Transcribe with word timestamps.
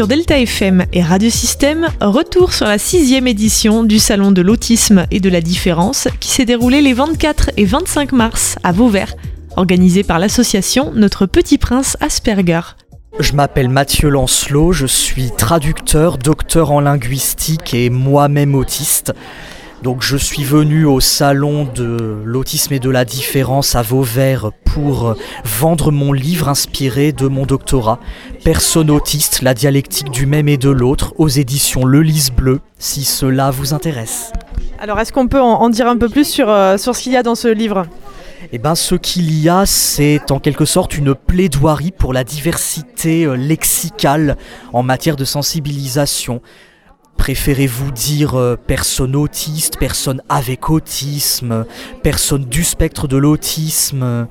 Sur 0.00 0.08
Delta 0.08 0.38
FM 0.38 0.86
et 0.94 1.02
Radio 1.02 1.28
Système, 1.28 1.88
retour 2.00 2.54
sur 2.54 2.64
la 2.64 2.78
sixième 2.78 3.26
édition 3.26 3.84
du 3.84 3.98
Salon 3.98 4.32
de 4.32 4.40
l'autisme 4.40 5.04
et 5.10 5.20
de 5.20 5.28
la 5.28 5.42
différence 5.42 6.08
qui 6.20 6.30
s'est 6.30 6.46
déroulé 6.46 6.80
les 6.80 6.94
24 6.94 7.50
et 7.58 7.66
25 7.66 8.12
mars 8.12 8.56
à 8.62 8.72
Vauvert, 8.72 9.14
organisé 9.58 10.02
par 10.02 10.18
l'association 10.18 10.90
Notre 10.94 11.26
Petit 11.26 11.58
Prince 11.58 11.98
Asperger. 12.00 12.62
Je 13.18 13.34
m'appelle 13.34 13.68
Mathieu 13.68 14.08
Lancelot, 14.08 14.72
je 14.72 14.86
suis 14.86 15.32
traducteur, 15.36 16.16
docteur 16.16 16.70
en 16.70 16.80
linguistique 16.80 17.74
et 17.74 17.90
moi-même 17.90 18.54
autiste. 18.54 19.12
Donc 19.82 20.02
je 20.02 20.18
suis 20.18 20.44
venu 20.44 20.84
au 20.84 21.00
salon 21.00 21.64
de 21.64 22.20
l'autisme 22.24 22.74
et 22.74 22.78
de 22.78 22.90
la 22.90 23.06
différence 23.06 23.74
à 23.74 23.82
Vauvert 23.82 24.50
pour 24.66 25.14
vendre 25.44 25.90
mon 25.90 26.12
livre 26.12 26.48
inspiré 26.50 27.12
de 27.12 27.26
mon 27.28 27.46
doctorat, 27.46 27.98
Personne 28.44 28.90
autiste, 28.90 29.40
la 29.40 29.54
dialectique 29.54 30.10
du 30.10 30.26
même 30.26 30.48
et 30.48 30.58
de 30.58 30.68
l'autre, 30.68 31.14
aux 31.16 31.28
éditions 31.28 31.84
Le 31.84 32.02
Lys 32.02 32.30
Bleu, 32.30 32.60
si 32.78 33.04
cela 33.04 33.50
vous 33.50 33.72
intéresse. 33.72 34.32
Alors 34.78 35.00
est-ce 35.00 35.12
qu'on 35.12 35.28
peut 35.28 35.40
en, 35.40 35.68
dire 35.70 35.86
un 35.86 35.96
peu 35.96 36.08
plus 36.08 36.26
sur, 36.26 36.50
euh, 36.50 36.76
sur 36.76 36.94
ce 36.94 37.02
qu'il 37.02 37.12
y 37.12 37.16
a 37.16 37.22
dans 37.22 37.34
ce 37.34 37.48
livre? 37.48 37.86
Eh 38.52 38.58
ben, 38.58 38.74
ce 38.74 38.94
qu'il 38.94 39.38
y 39.40 39.48
a, 39.48 39.66
c'est 39.66 40.30
en 40.30 40.40
quelque 40.40 40.64
sorte 40.64 40.96
une 40.96 41.14
plaidoirie 41.14 41.90
pour 41.90 42.12
la 42.12 42.24
diversité 42.24 43.24
euh, 43.24 43.34
lexicale 43.34 44.36
en 44.72 44.82
matière 44.82 45.16
de 45.16 45.24
sensibilisation. 45.24 46.40
Préférez-vous 47.30 47.92
dire 47.92 48.34
euh, 48.34 48.56
personne 48.56 49.14
autiste, 49.14 49.78
personne 49.78 50.20
avec 50.28 50.68
autisme, 50.68 51.64
personne 52.02 52.44
du 52.44 52.64
spectre 52.64 53.06
de 53.06 53.16
l'autisme, 53.16 54.26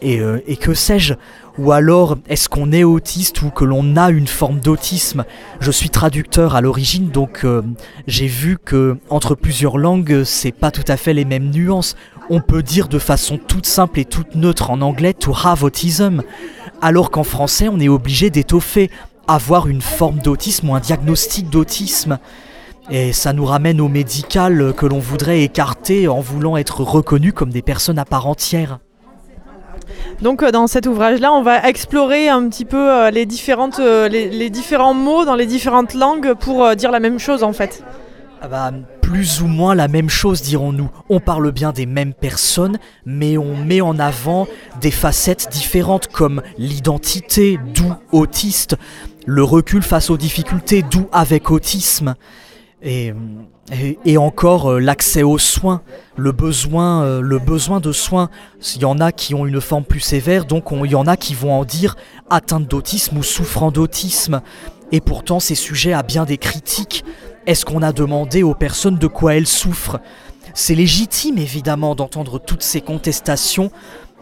et, 0.00 0.18
euh, 0.18 0.40
que 0.60 0.74
sais-je? 0.74 1.14
Ou 1.56 1.70
alors, 1.70 2.18
est-ce 2.28 2.48
qu'on 2.48 2.72
est 2.72 2.82
autiste 2.82 3.42
ou 3.42 3.50
que 3.50 3.64
l'on 3.64 3.96
a 3.96 4.10
une 4.10 4.26
forme 4.26 4.58
d'autisme? 4.58 5.24
Je 5.60 5.70
suis 5.70 5.88
traducteur 5.88 6.56
à 6.56 6.60
l'origine, 6.60 7.10
donc 7.10 7.44
euh, 7.44 7.62
j'ai 8.08 8.26
vu 8.26 8.58
que 8.58 8.96
entre 9.08 9.36
plusieurs 9.36 9.78
langues, 9.78 10.24
c'est 10.24 10.50
pas 10.50 10.72
tout 10.72 10.84
à 10.88 10.96
fait 10.96 11.14
les 11.14 11.24
mêmes 11.24 11.48
nuances. 11.48 11.94
On 12.28 12.40
peut 12.40 12.64
dire 12.64 12.88
de 12.88 12.98
façon 12.98 13.38
toute 13.38 13.66
simple 13.66 14.00
et 14.00 14.04
toute 14.04 14.34
neutre 14.34 14.72
en 14.72 14.80
anglais 14.80 15.14
to 15.14 15.32
have 15.44 15.62
autism, 15.62 16.22
alors 16.80 17.12
qu'en 17.12 17.22
français, 17.22 17.68
on 17.68 17.78
est 17.78 17.88
obligé 17.88 18.30
d'étoffer 18.30 18.90
avoir 19.28 19.68
une 19.68 19.82
forme 19.82 20.18
d'autisme 20.18 20.70
ou 20.70 20.74
un 20.74 20.80
diagnostic 20.80 21.50
d'autisme. 21.50 22.18
Et 22.90 23.12
ça 23.12 23.32
nous 23.32 23.44
ramène 23.44 23.80
au 23.80 23.88
médical 23.88 24.74
que 24.76 24.86
l'on 24.86 24.98
voudrait 24.98 25.42
écarter 25.42 26.08
en 26.08 26.20
voulant 26.20 26.56
être 26.56 26.82
reconnu 26.82 27.32
comme 27.32 27.50
des 27.50 27.62
personnes 27.62 27.98
à 27.98 28.04
part 28.04 28.26
entière. 28.26 28.78
Donc 30.20 30.42
euh, 30.42 30.50
dans 30.50 30.66
cet 30.66 30.86
ouvrage-là, 30.86 31.32
on 31.32 31.42
va 31.42 31.68
explorer 31.68 32.28
un 32.28 32.48
petit 32.48 32.64
peu 32.64 32.90
euh, 32.90 33.10
les, 33.10 33.26
différentes, 33.26 33.78
euh, 33.78 34.08
les, 34.08 34.50
différents 34.50 34.94
mots 34.94 35.24
dans 35.24 35.34
les 35.34 35.46
différentes 35.46 35.94
langues 35.94 36.34
pour 36.34 36.74
dire 36.76 36.90
la 36.90 37.00
même 37.00 37.18
chose 37.18 37.42
en 37.42 37.52
fait. 37.52 37.82
Ah 38.40 38.48
bah, 38.48 38.72
plus 39.00 39.40
ou 39.40 39.46
moins 39.46 39.74
la 39.74 39.86
même 39.86 40.08
chose, 40.08 40.42
dirons-nous. 40.42 40.90
On 41.08 41.20
parle 41.20 41.52
bien 41.52 41.70
des 41.70 41.86
mêmes 41.86 42.14
personnes, 42.14 42.78
mais 43.04 43.38
on 43.38 43.56
met 43.56 43.80
en 43.80 43.98
avant 44.00 44.48
des 44.80 44.90
facettes 44.90 45.48
différentes 45.52 46.08
comme 46.08 46.42
l'identité, 46.58 47.60
d'où 47.74 47.92
autiste, 48.10 48.76
le 49.26 49.44
recul 49.44 49.82
face 49.82 50.10
aux 50.10 50.16
difficultés, 50.16 50.82
d'où 50.82 51.08
avec 51.12 51.50
autisme, 51.50 52.14
et, 52.82 53.14
encore 54.18 54.72
euh, 54.72 54.80
l'accès 54.80 55.22
aux 55.22 55.38
soins, 55.38 55.82
le 56.16 56.32
besoin, 56.32 57.04
euh, 57.04 57.80
de 57.80 57.92
soins. 57.92 58.28
Il 58.74 58.82
y 58.82 58.84
en 58.84 58.98
a 58.98 59.12
qui 59.12 59.34
ont 59.34 59.46
une 59.46 59.60
forme 59.60 59.84
plus 59.84 60.00
sévère, 60.00 60.44
donc 60.44 60.64
il 60.72 60.90
y 60.90 60.96
en 60.96 61.06
a 61.06 61.16
qui 61.16 61.34
vont 61.34 61.52
en 61.52 61.64
dire 61.64 61.96
atteinte 62.28 62.66
d'autisme 62.66 63.18
ou 63.18 63.22
souffrant 63.22 63.70
d'autisme. 63.70 64.42
Et 64.90 65.00
pourtant, 65.00 65.40
ces 65.40 65.54
sujets 65.54 65.92
à 65.92 66.02
bien 66.02 66.24
des 66.24 66.38
critiques. 66.38 67.04
Est-ce 67.46 67.64
qu'on 67.64 67.82
a 67.82 67.92
demandé 67.92 68.42
aux 68.42 68.54
personnes 68.54 68.98
de 68.98 69.06
quoi 69.06 69.36
elles 69.36 69.46
souffrent? 69.46 69.98
C'est 70.54 70.74
légitime 70.74 71.38
évidemment 71.38 71.94
d'entendre 71.94 72.38
toutes 72.38 72.62
ces 72.62 72.80
contestations, 72.80 73.70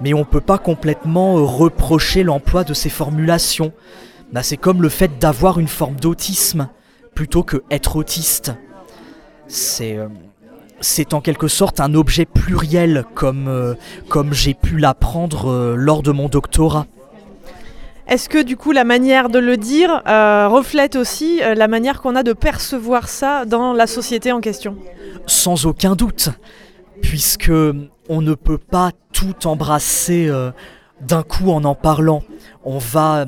mais 0.00 0.14
on 0.14 0.20
ne 0.20 0.24
peut 0.24 0.40
pas 0.40 0.58
complètement 0.58 1.38
euh, 1.38 1.42
reprocher 1.42 2.22
l'emploi 2.22 2.62
de 2.64 2.74
ces 2.74 2.90
formulations. 2.90 3.72
Bah, 4.32 4.44
c'est 4.44 4.56
comme 4.56 4.80
le 4.80 4.88
fait 4.88 5.18
d'avoir 5.18 5.58
une 5.58 5.68
forme 5.68 5.96
d'autisme 5.96 6.68
plutôt 7.14 7.42
que 7.42 7.62
être 7.70 7.96
autiste. 7.96 8.54
C'est 9.48 9.96
euh, 9.96 10.06
c'est 10.80 11.12
en 11.12 11.20
quelque 11.20 11.48
sorte 11.48 11.80
un 11.80 11.94
objet 11.94 12.24
pluriel 12.24 13.04
comme, 13.14 13.48
euh, 13.48 13.74
comme 14.08 14.32
j'ai 14.32 14.54
pu 14.54 14.78
l'apprendre 14.78 15.50
euh, 15.50 15.74
lors 15.76 16.02
de 16.02 16.12
mon 16.12 16.28
doctorat. 16.28 16.86
Est-ce 18.08 18.28
que 18.28 18.42
du 18.42 18.56
coup 18.56 18.72
la 18.72 18.84
manière 18.84 19.28
de 19.28 19.38
le 19.38 19.56
dire 19.56 20.02
reflète 20.06 20.96
aussi 20.96 21.40
la 21.54 21.68
manière 21.68 22.00
qu'on 22.00 22.16
a 22.16 22.24
de 22.24 22.32
percevoir 22.32 23.08
ça 23.08 23.44
dans 23.44 23.72
la 23.72 23.86
société 23.86 24.32
en 24.32 24.40
question? 24.40 24.76
Sans 25.26 25.64
aucun 25.64 25.94
doute, 25.94 26.30
puisque 27.02 27.52
on 28.08 28.20
ne 28.20 28.34
peut 28.34 28.58
pas 28.58 28.90
tout 29.12 29.46
embrasser 29.46 30.28
d'un 31.00 31.22
coup 31.22 31.50
en 31.50 31.64
en 31.64 31.74
parlant. 31.74 32.22
On 32.64 32.78
va, 32.78 33.26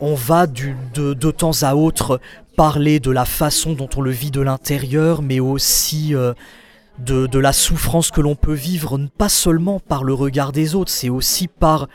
on 0.00 0.14
va 0.14 0.46
de, 0.46 1.30
temps 1.30 1.62
à 1.62 1.74
autre 1.74 2.20
parler 2.56 3.00
de 3.00 3.10
la 3.10 3.24
façon 3.24 3.72
dont 3.72 3.88
on 3.96 4.00
le 4.00 4.10
vit 4.10 4.30
de 4.30 4.40
l'intérieur, 4.40 5.22
mais 5.22 5.40
aussi 5.40 6.14
euh, 6.14 6.34
de, 6.98 7.26
de, 7.26 7.38
la 7.38 7.52
souffrance 7.52 8.10
que 8.10 8.20
l'on 8.20 8.34
peut 8.34 8.52
vivre, 8.52 8.98
pas 9.18 9.28
seulement 9.28 9.80
par 9.80 10.04
le 10.04 10.14
regard 10.14 10.52
des 10.52 10.74
autres, 10.74 10.90
c'est 10.90 11.08
aussi 11.08 11.48
par 11.48 11.88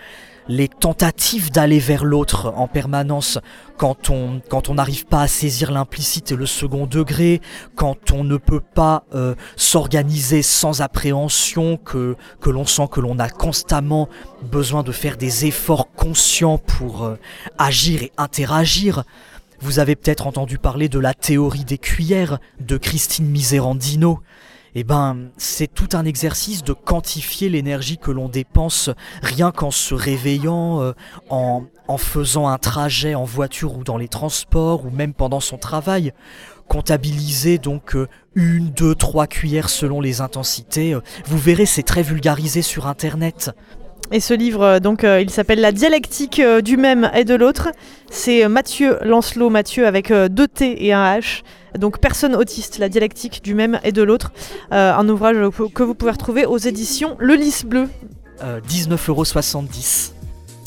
les 0.48 0.68
tentatives 0.68 1.52
d'aller 1.52 1.80
vers 1.80 2.06
l'autre 2.06 2.54
en 2.56 2.68
permanence, 2.68 3.40
quand 3.78 4.10
on 4.10 4.42
quand 4.50 4.70
on 4.70 4.76
n'arrive 4.76 5.06
pas 5.06 5.22
à 5.22 5.28
saisir 5.28 5.72
l'implicite 5.72 6.32
et 6.32 6.36
le 6.36 6.46
second 6.46 6.86
degré, 6.86 7.42
quand 7.76 8.12
on 8.12 8.24
ne 8.24 8.38
peut 8.38 8.62
pas 8.62 9.04
euh, 9.14 9.36
s'organiser 9.56 10.42
sans 10.42 10.82
appréhension, 10.82 11.78
que 11.78 12.16
que 12.40 12.50
l'on 12.50 12.66
sent 12.66 12.88
que 12.92 13.02
l'on 13.02 13.20
a 13.20 13.30
constamment 13.30 14.10
besoin 14.42 14.84
de 14.84 14.92
faire 14.92 15.18
des 15.18 15.46
efforts 15.46 15.92
conscients 15.94 16.58
pour 16.58 17.04
euh, 17.04 17.18
agir 17.58 18.04
et 18.04 18.12
interagir. 18.18 19.04
Vous 19.60 19.80
avez 19.80 19.96
peut-être 19.96 20.28
entendu 20.28 20.60
parler 20.60 20.88
de 20.88 21.00
la 21.00 21.16
théorie 21.16 21.66
des 21.66 21.80
cuillères 21.80 22.38
de 22.60 22.78
Christine 22.78 23.26
Miserandino 23.26 24.20
eh 24.80 24.84
ben, 24.84 25.32
c'est 25.38 25.74
tout 25.74 25.90
un 25.94 26.06
exercice 26.06 26.64
de 26.64 26.72
quantifier 26.72 27.50
l'énergie 27.50 27.98
que 27.98 28.12
l'on 28.12 28.30
dépense 28.30 28.92
rien 29.24 29.52
qu'en 29.52 29.72
se 29.72 29.96
réveillant, 29.96 30.82
euh, 30.82 30.94
en, 31.32 31.64
en 31.88 31.98
faisant 31.98 32.48
un 32.48 32.60
trajet 32.60 33.16
en 33.16 33.24
voiture 33.24 33.76
ou 33.76 33.84
dans 33.84 33.98
les 33.98 34.08
transports, 34.08 34.86
ou 34.86 34.92
même 34.92 35.16
pendant 35.16 35.40
son 35.40 35.58
travail. 35.58 36.14
Comptabiliser 36.68 37.58
donc 37.58 37.96
euh, 37.96 38.08
une, 38.36 38.70
deux, 38.70 38.94
trois 38.94 39.26
cuillères 39.26 39.70
selon 39.70 40.00
les 40.00 40.22
intensités. 40.22 40.94
Euh, 40.94 41.02
vous 41.26 41.40
verrez, 41.40 41.66
c'est 41.66 41.82
très 41.82 42.04
vulgarisé 42.04 42.62
sur 42.62 42.86
Internet. 42.86 43.50
Et 44.12 44.20
ce 44.20 44.34
livre, 44.34 44.80
donc, 44.80 45.04
il 45.04 45.30
s'appelle 45.30 45.60
La 45.60 45.72
dialectique 45.72 46.42
du 46.64 46.78
même 46.78 47.12
et 47.14 47.26
de 47.26 47.36
l'autre. 47.36 47.70
C'est 48.10 48.48
Mathieu 48.48 48.98
Lancelot, 49.04 49.50
Mathieu 49.50 49.86
avec 49.86 50.12
deux 50.12 50.48
T 50.48 50.86
et 50.86 50.94
un 50.94 51.18
H. 51.18 51.44
Donc 51.78 52.00
Personne 52.00 52.36
autiste, 52.36 52.80
la 52.80 52.90
dialectique 52.90 53.42
du 53.44 53.54
même 53.54 53.80
et 53.84 53.92
de 53.92 54.02
l'autre. 54.02 54.32
Euh, 54.72 54.94
un 54.94 55.08
ouvrage 55.10 55.38
que 55.74 55.84
vous 55.84 55.94
pouvez 55.94 56.12
retrouver 56.12 56.46
aux 56.46 56.58
éditions 56.58 57.16
Le 57.20 57.36
Lys 57.36 57.66
Bleu. 57.66 57.88
Euh, 58.44 58.60
19,70€. 58.70 60.12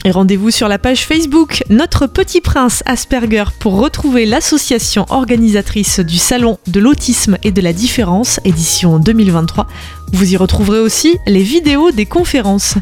Et 0.06 0.10
rendez-vous 0.12 0.50
sur 0.50 0.66
la 0.66 0.78
page 0.78 1.04
Facebook 1.04 1.62
Notre 1.68 2.06
Petit 2.06 2.40
Prince 2.40 2.82
Asperger 2.86 3.44
pour 3.58 3.78
retrouver 3.78 4.24
l'association 4.24 5.04
organisatrice 5.10 6.00
du 6.00 6.16
Salon 6.16 6.58
de 6.68 6.80
l'autisme 6.80 7.36
et 7.42 7.52
de 7.52 7.60
la 7.60 7.74
différence, 7.74 8.40
édition 8.44 8.98
2023. 8.98 9.66
Vous 10.12 10.32
y 10.32 10.36
retrouverez 10.38 10.80
aussi 10.80 11.18
les 11.26 11.42
vidéos 11.42 11.90
des 11.90 12.06
conférences. 12.06 12.76